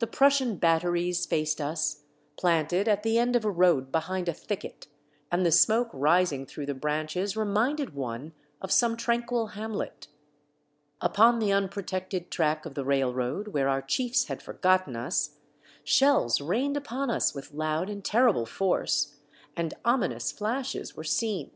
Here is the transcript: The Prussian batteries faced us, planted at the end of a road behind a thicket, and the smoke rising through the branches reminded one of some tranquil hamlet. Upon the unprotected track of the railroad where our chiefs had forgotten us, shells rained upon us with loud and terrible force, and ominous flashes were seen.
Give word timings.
The 0.00 0.06
Prussian 0.06 0.56
batteries 0.56 1.24
faced 1.24 1.62
us, 1.62 2.02
planted 2.36 2.88
at 2.88 3.02
the 3.02 3.16
end 3.18 3.34
of 3.34 3.42
a 3.46 3.50
road 3.50 3.90
behind 3.90 4.28
a 4.28 4.34
thicket, 4.34 4.86
and 5.32 5.46
the 5.46 5.50
smoke 5.50 5.88
rising 5.94 6.44
through 6.44 6.66
the 6.66 6.74
branches 6.74 7.38
reminded 7.38 7.94
one 7.94 8.34
of 8.60 8.70
some 8.70 8.98
tranquil 8.98 9.46
hamlet. 9.46 10.08
Upon 11.00 11.38
the 11.38 11.52
unprotected 11.54 12.30
track 12.30 12.66
of 12.66 12.74
the 12.74 12.84
railroad 12.84 13.48
where 13.48 13.70
our 13.70 13.80
chiefs 13.80 14.24
had 14.26 14.42
forgotten 14.42 14.94
us, 14.94 15.36
shells 15.84 16.42
rained 16.42 16.76
upon 16.76 17.08
us 17.08 17.34
with 17.34 17.54
loud 17.54 17.88
and 17.88 18.04
terrible 18.04 18.44
force, 18.44 19.14
and 19.56 19.72
ominous 19.86 20.32
flashes 20.32 20.98
were 20.98 21.02
seen. 21.02 21.50